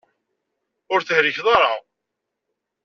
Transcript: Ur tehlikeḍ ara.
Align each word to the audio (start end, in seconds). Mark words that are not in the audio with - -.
Ur 0.93 0.99
tehlikeḍ 1.01 1.47
ara. 1.55 1.73